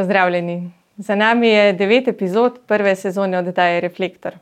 [0.00, 0.70] Pozdravljeni.
[0.96, 4.32] Za nami je devet epizod prve sezone oddaje Reflektor.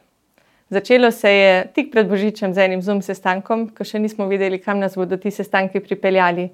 [0.71, 4.79] Začelo se je tik pred Božičem z enim zum sestankom, ko še nismo vedeli, kam
[4.79, 6.45] nas bodo ti sestanki pripeljali.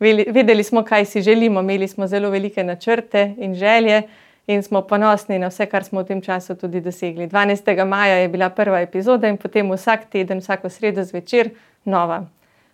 [0.00, 4.02] Vedeli smo, kaj si želimo, imeli smo zelo velike načrte in želje
[4.50, 7.28] in smo ponosni na vse, kar smo v tem času tudi dosegli.
[7.30, 7.84] 12.
[7.86, 11.54] maja je bila prva epizoda in potem vsak teden, vsako sredo zvečer
[11.84, 12.24] nova.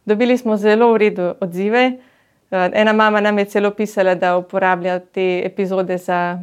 [0.04, 1.90] Dobili smo zelo v redu odzive.
[2.50, 6.38] Ena mama nam je celo pisala, da uporablja te epizode za,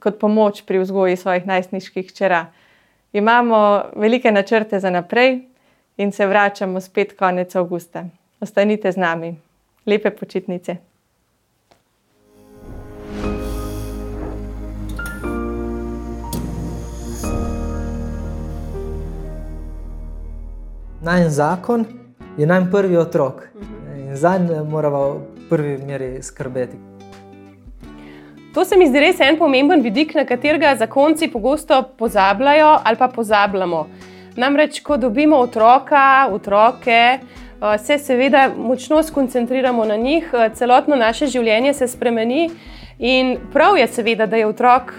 [0.00, 2.46] kot pomoč pri vzgoji svojih najstniških čera.
[3.12, 5.40] Imamo velike načrte za naprej
[5.96, 8.04] in se vračamo spet konec avgusta.
[8.40, 9.36] Ostanite z nami.
[9.86, 10.76] Lepe počitnice.
[21.04, 21.84] Najn zakon
[22.38, 23.48] je najn prvi otrok
[24.14, 26.76] in zanj moramo v prvi meri skrbeti.
[28.54, 33.08] To se mi zdi res en pomemben vidik, na katerega zakonci pogosto pozabljajo ali pa
[33.08, 33.86] pozabljamo.
[34.36, 37.18] Namreč, ko dobimo otroka, otroke,
[37.82, 42.50] se seveda močno skoncentriramo na njih, celotno naše življenje se spremeni.
[42.98, 44.92] In prav je, seveda, da je otrok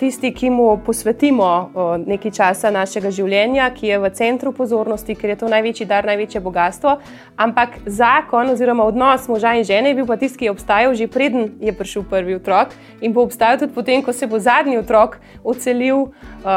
[0.00, 1.70] tisti, ki mu posvetimo
[2.06, 6.42] nekaj časa našega življenja, ki je v centru pozornosti, ker je to največji dar, največje
[6.42, 6.96] bogatstvo.
[7.36, 11.06] Ampak zakon oziroma odnos moža in žene je bil pa tisti, ki je obstajal že
[11.06, 15.18] preden je prišel prvi otrok in bo obstajal tudi potem, ko se bo zadnji otrok
[15.44, 16.10] ocelil,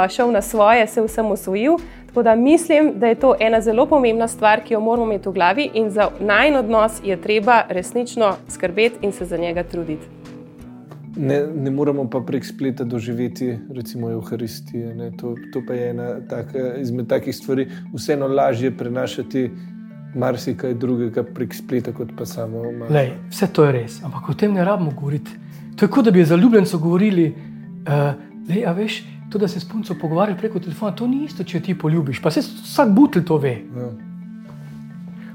[0.09, 1.77] šel na svoje, se vsem osvojil.
[2.09, 5.33] Tako da mislim, da je to ena zelo pomembna stvar, ki jo moramo imeti v
[5.33, 10.19] glavi, in za najn odnos je treba resnično skrbeti in se za njega truditi.
[11.17, 15.11] Ne, ne moremo pa prek spleta doživeti, recimo, Euharistije.
[15.17, 19.49] To, to pa je ena taka, izmed takih stvari, vseeno lažje prenašati
[20.16, 22.89] marsikaj drugega prek spleta, kot pa samo malo.
[22.93, 25.31] Lej, vse to je res, ampak o tem ne rabimo govoriti.
[25.77, 27.33] To je kot da bi za ljubljenco govorili,
[27.88, 31.77] uh, veš, to, da se s punco pogovarjajo preko telefona, to ni isto, če ti
[31.77, 32.21] poljubiš.
[32.21, 33.57] Pa se vsak butelj to ve.
[33.75, 33.89] Ja.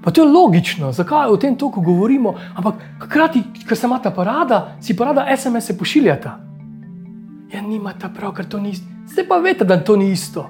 [0.04, 4.10] Pa to je logično, zakaj o tem toliko govorimo, ampak hkrati, ko se ima ta
[4.10, 6.38] parada, si parada SMS-e pošiljata.
[7.54, 8.86] Ja, nima ta prav, ker to ni isto.
[9.12, 10.48] Zdaj pa veste, da to ni isto.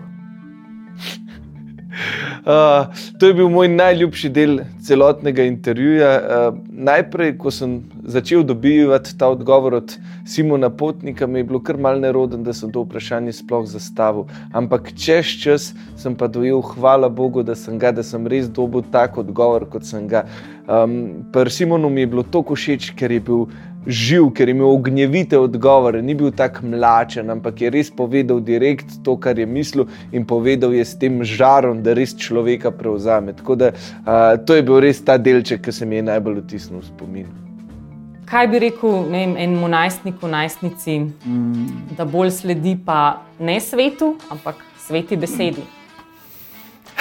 [2.44, 2.86] Uh,
[3.18, 6.10] to je bil moj najljubši del celotnega intervjuja.
[6.20, 9.94] Uh, najprej, ko sem začel dobivati ta odgovor od
[10.28, 14.26] Simona Potnika, mi je bilo kar mal neroden, da sem to vprašanje sploh zastavil.
[14.52, 18.84] Ampak čez čas sem pa dojel, hvala Bogu, da sem ga, da sem res dobil
[18.92, 20.26] tak odgovor, kot sem ga.
[20.68, 23.48] Um, Pri Simonu mi je bilo to všeč, ker je bil
[23.86, 28.98] živ, ker je imel ognjevite odgovore, ni bil tako mlačen, ampak je res povedal direkt
[29.04, 33.36] to, kar je mislil, in povedal je s tem žarom, da res človeka prevzame.
[33.36, 36.80] Tako da uh, to je bil res ta delček, ki se mi je najbolj vtisnil
[36.80, 37.32] v spomin.
[38.24, 41.96] Kaj bi rekel vem, enemu najstniku, najstnici, mm.
[41.98, 45.64] da bolj sledi pa ne svetu, ampak sveti besedi?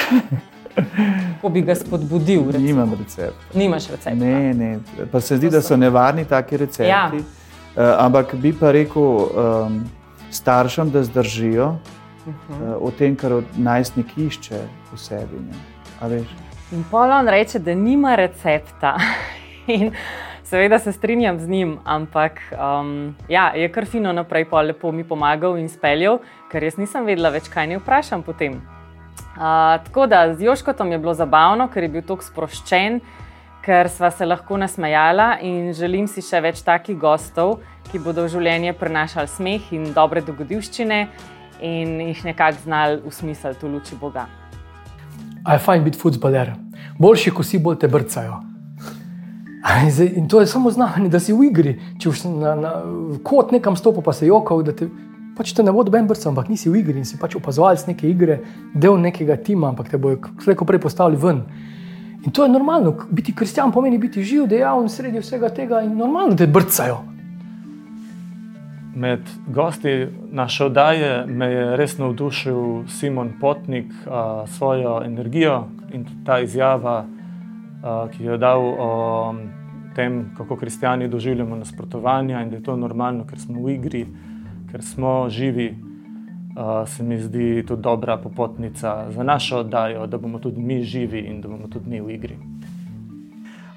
[1.41, 2.45] Ko bi ga spodbudil?
[2.47, 2.65] Recimo.
[2.65, 3.57] Nimam recepta.
[3.57, 4.15] Nimaš recepta.
[4.15, 4.79] Ne, ne.
[5.11, 6.89] Pa se zdi, da so nevarni taki recepti.
[6.89, 7.11] Ja.
[7.13, 9.83] Uh, ampak bi pa rekel um,
[10.31, 12.75] staršem, da zdržijo uh -huh.
[12.75, 14.61] uh, o tem, kar najstnik išče
[14.93, 15.37] v sebi.
[16.71, 18.97] In Polon reče, da nima recepta.
[19.67, 19.91] In
[20.43, 25.03] seveda se strinjam z njim, ampak um, ja, je kar fino naprej, pa lepo mi
[25.03, 26.19] pomagal in speljal,
[26.51, 28.61] ker jaz nisem vedela več, kaj ne vprašam potem.
[29.33, 32.99] Uh, tako da z Joškotom je bilo zabavno, ker je bil tako sproščen,
[33.65, 38.33] ker sva se lahko nasmejala in želim si še več takih gostov, ki bodo v
[38.35, 40.99] življenje prenašali smeh in dobre dogodivščine
[41.63, 44.27] in jih nekako znali usmisliti v luči Boga.
[45.47, 46.53] Je fajn biti futbaler,
[46.99, 48.41] boljši, ko si bolj te brcajo.
[50.15, 51.77] In to je samo znamenje, da si v igri.
[51.99, 52.71] Če si na, na
[53.23, 54.89] kot nekam stopil, pa se jokal, da te
[55.37, 58.07] pač te ne bo doben brca, ampak nisi v igri in si pač opazovalec neke
[58.09, 58.39] igre,
[58.73, 61.43] del nekega tima, ampak te bojo slejko prej postavili ven.
[62.23, 66.37] In to je normalno, biti kristjan pomeni biti živ, dejaven sredi vsega tega in normalno
[66.39, 67.01] te brcajo.
[68.95, 73.89] Med gosti naše oddaje me je res navdušil Simon Potnik
[74.45, 77.03] s svojo energijo in ta izjava,
[77.83, 78.91] a, ki jo je dal o
[79.95, 84.05] tem, kako kristijani doživljamo nasprotovanja in da je to normalno, ker smo v igri
[84.73, 85.75] ker smo živi,
[86.57, 91.19] uh, se mi zdi tudi dobra popotnica za našo oddajo, da bomo tudi mi živi
[91.19, 92.37] in da bomo tudi mi v igri.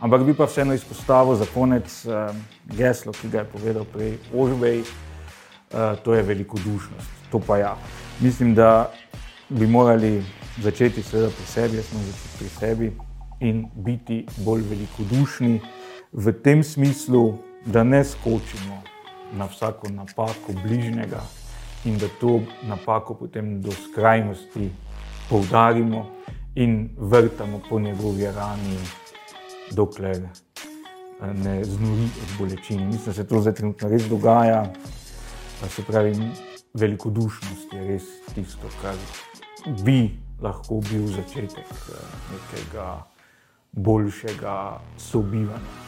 [0.00, 2.32] Ampak bi pa vseeno izpostavil za konec uh,
[2.78, 7.28] geslo, ki ga je povedal prej Ožbej, uh, to je velikodušnost.
[7.31, 7.76] To pa ja.
[8.20, 8.88] Mislim, da
[9.49, 10.25] bi morali
[10.62, 12.92] začeti seveda pri sebi, jaz smo začeti pri sebi
[13.40, 15.60] in biti bolj velikodušni
[16.12, 17.34] v tem smislu,
[17.66, 18.95] da ne skočimo
[19.32, 21.20] na vsako napako bližnjega
[21.84, 24.70] in da to napako potem do skrajnosti
[25.28, 26.06] poudarimo
[26.55, 28.78] in vrtamo po njegovi rani,
[29.70, 32.87] dokler eh, ne znori od bolečin.
[32.87, 34.73] Mislim, da se to zdaj trenutno res dogaja.
[35.69, 36.17] Se pravi,
[36.75, 38.02] velikodušnost je res
[38.34, 38.94] tisto, kar
[39.84, 40.11] bi
[40.43, 43.05] lahko bil začetek eh, nekega
[43.73, 45.85] boljšega sobivanja.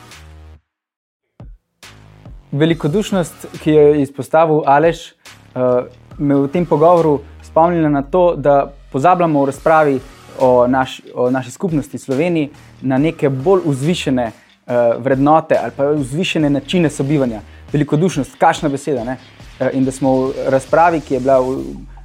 [2.52, 5.84] Velikodušnost, ki jo je izpostavil Aleš, eh,
[6.18, 10.00] me v tem pogovoru spomnila na to, da pozabljamo v razpravi
[10.40, 12.50] o, naš, o naši skupnosti Sloveniji
[12.80, 17.40] na neke bolj vzvišene uh, vrednote ali pa vzvišene načine sobivanja.
[17.72, 19.04] Velikodušnost, kašna beseda.
[19.04, 19.16] Ne?
[19.60, 21.56] Uh, in da smo v razpravi, ki je bila v,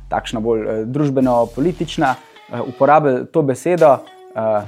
[0.10, 2.16] takšna bolj družbeno-politična,
[2.68, 3.98] uporabili to besedo,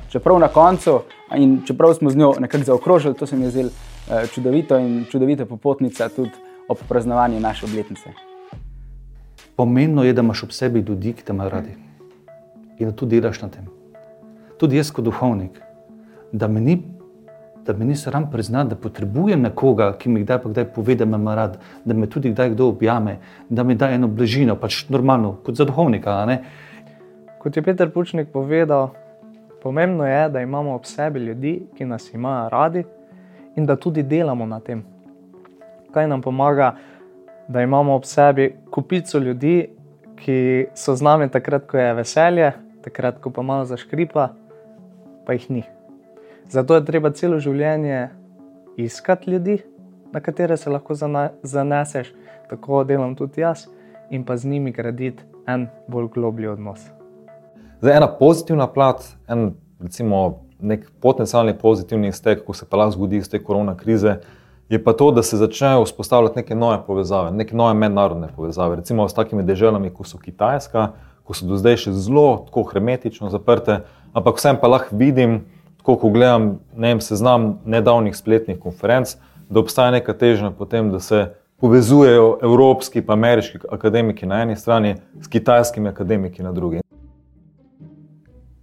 [0.09, 1.01] čeprav na koncu
[1.35, 3.69] in čeprav smo z njo nekako zaokrožili, to se mi je zdelo
[4.33, 6.31] čudovito in čudovita popotnica tudi
[6.67, 8.09] ob praznovanju naše obletnice.
[9.55, 11.75] Pomembno je, da imaš ob sebi ljudi, ki te imajo radi
[12.77, 13.67] in da tudi delaš na tem.
[14.59, 15.61] Tudi jaz, kot duhovnik,
[16.31, 16.81] da me ni,
[17.65, 21.05] da me ni sram priznati, da potrebujem nekoga, ki mi kdaj pa kdaj pove, da
[21.05, 23.17] me ima rad, da me tudi kdaj kdo objame,
[23.49, 26.37] da mi da eno bližino, pač normalno, kot za duhovnika.
[27.39, 28.89] Kot je Peter Pučnik povedal,
[29.63, 32.83] pomembno je, da imamo ob sebi ljudi, ki nas imajo radi
[33.55, 34.83] in da tudi delamo na tem.
[35.93, 36.75] Kaj nam pomaga,
[37.47, 39.69] da imamo ob sebi kupico ljudi,
[40.15, 42.51] ki so z nami takrat, ko je veselje,
[42.83, 44.29] takrat, ko pa malo zaškripa,
[45.25, 45.63] pa jih ni.
[46.49, 48.09] Zato je treba celo življenje
[48.77, 49.59] iskati ljudi,
[50.11, 50.95] na katere se lahko
[51.43, 52.13] zaneseš,
[52.49, 53.65] tako delam tudi jaz,
[54.09, 56.85] in pa z njimi graditi en bolj globlji odnos.
[57.81, 63.17] Zdaj, ena pozitivna plat, en recimo, nek potencialni pozitivni iztek, ko se pa lahko zgodi
[63.17, 64.19] iz te korona krize,
[64.69, 68.75] je pa to, da se začnejo vzpostavljati neke nove povezave, neke nove mednarodne povezave.
[68.75, 70.87] Recimo s takimi državami, kot so Kitajska,
[71.23, 75.43] ko so do zdaj še zelo tako hermetično zaprte, ampak vsem pa lahko vidim,
[75.81, 79.15] tako ko gledam ne vem, seznam nedavnih spletnih konferenc,
[79.49, 81.27] da obstaja neka težnja potem, da se
[81.61, 86.81] povezujejo evropski in ameriški akademiki na eni strani s kitajskimi akademiki na drugi.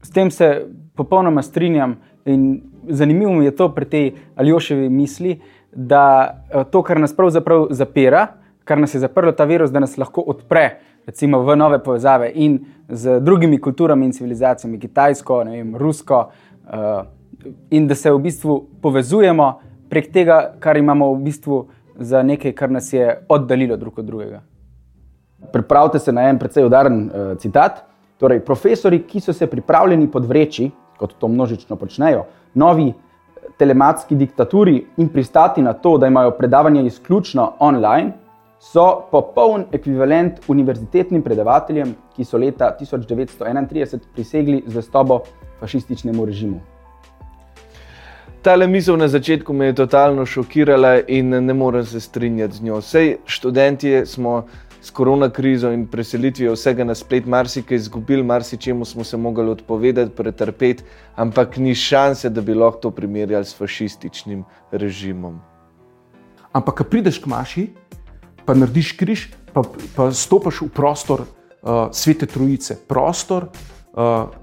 [0.02, 5.40] S tem se popolnoma strinjam in zanimivo mi je to pri tej Aljoševi misli,
[5.72, 6.34] da
[6.70, 8.26] to, kar nas pravzaprav zapira,
[8.64, 10.70] kar nas je zaprlo ta virus, da nas lahko odpre
[11.06, 16.30] recimo, v nove povezave in z drugimi kulturami in civilizacijami, kitajsko, vem, rusko,
[16.64, 17.04] uh,
[17.70, 19.60] in da se v bistvu povezujemo
[19.90, 21.66] prek tega, kar imamo v bistvu
[21.98, 24.42] za nekaj, kar nas je oddaljilo drug od drugega.
[25.52, 27.82] Pripravite se na en precej udaren uh, citat.
[28.22, 32.24] Torej, profesori, ki so se pripravljeni podvreči, kot to množično počnejo,
[32.54, 32.92] novi
[33.58, 38.12] telematski diktaturi in pristati na to, da imajo predavanje izključno online,
[38.62, 45.20] so popoln ekvivalent univerzitetnim predavateljem, ki so leta 1931 prisegli zvestobo
[45.60, 46.60] fašističnemu režimu.
[48.42, 52.78] Ta misel na začetku me je totalno šokirala in ne morem se strinjati z njo.
[52.78, 54.46] Vsej študenti smo
[54.82, 60.10] s korona krizo in preselitvijo vsega na splet marsikaj izgubili, marsičemu smo se mogli odpovedati,
[60.16, 60.82] pretrpeti,
[61.14, 65.38] ampak ni šanse, da bi lahko to primerjali s fašističnim režimom.
[66.52, 67.66] Ampak, ko prideš k maši,
[68.44, 69.62] pa narediš križ, pa,
[69.96, 73.46] pa stopiš v prostor uh, svete trojice, prostor,
[73.94, 74.34] uh,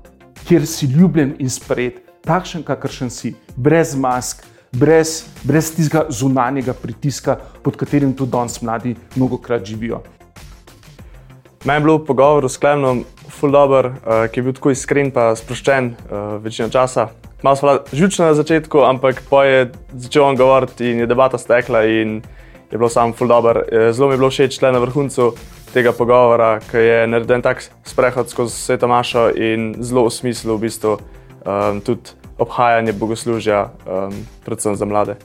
[0.48, 7.36] kjer si ljubljen in sprejet, takšen, kakršen si, brez mask, brez, brez tistega zunanjega pritiska,
[7.64, 10.00] pod katerim tudi danes mladi mnogo krat živijo.
[11.66, 15.94] Meni je bil pogovor s Klemnom fuldober, uh, ki je bil tako iskren in sproščen
[15.96, 17.10] uh, večino časa.
[17.44, 21.86] Malo smo žučni na začetku, ampak pa je začel on govoriti in je debata stekla.
[21.86, 22.22] In,
[22.72, 23.64] je bilo samo ful dobr.
[23.72, 25.34] Eh, zelo mi je bilo všeč le na vrhuncu
[25.74, 30.62] tega pogovora, ki je narejen tak sprehod skozi sveto mašo in zelo v smislu v
[30.66, 35.16] bistvu um, tudi obhajanje bogoslužja, um, predvsem za mlade.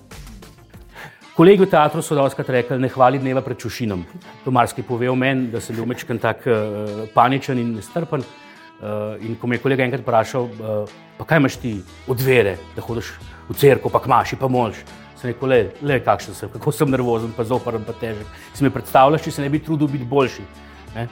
[1.34, 4.04] Kolegi v teatru so dostakrat rekli, ne hvali dneva pred čušinom.
[4.44, 8.22] To marsikaj pove o meni, da sem bil mečken tak uh, paničen in nestrpen.
[8.22, 11.72] Uh, in ko me je kolega enkrat vprašal, uh, pa kaj imaš ti
[12.06, 13.10] od vere, da hodiš
[13.48, 14.78] v cerkev, pa kmaši, pa mož
[15.24, 18.28] sem rekel, le, le kakšen sem, kako sem nervozen, pa zoprn, pa težek.
[18.54, 20.44] Si mi predstavljaš, če se ne bi trudil biti boljši.
[20.94, 21.08] Ne?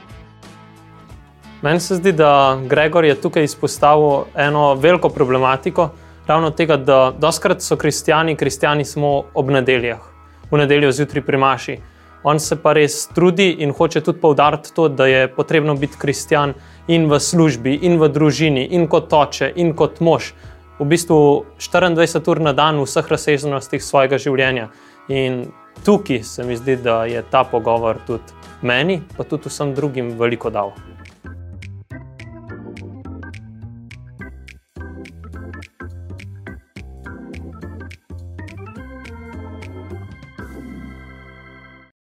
[1.63, 5.89] Meni se zdi, da Gregor je tukaj izpostavil eno veliko problematiko,
[6.27, 10.12] ravno tega, da doskrat so kristijani, kristijani smo ob nedeljah,
[10.53, 11.77] v nedeljo zjutraj pri Maši.
[12.23, 16.53] On se pa res trudi in hoče tudi poudariti to, da je potrebno biti kristijan
[16.87, 20.31] in v službi, in v družini, in kot oče, in kot mož
[20.79, 24.69] v bistvu 24 ur na dan v vseh razsežnostih svojega življenja.
[25.09, 25.45] In
[25.83, 30.49] tukaj se mi zdi, da je ta pogovor tudi meni, pa tudi vsem drugim veliko
[30.49, 30.71] dal.